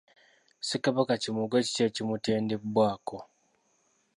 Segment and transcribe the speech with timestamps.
[0.61, 3.17] Ssekabaka Kimbugwe kiki ekimutendebwako?